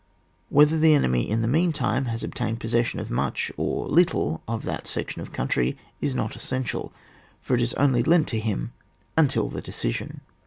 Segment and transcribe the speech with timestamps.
[0.49, 4.87] Whether the enemy in the meantime has obtained possession of much or little of that
[4.87, 6.91] section of coimtry is not essential,
[7.39, 8.73] for it is only lent to him
[9.15, 10.21] imtil the decision.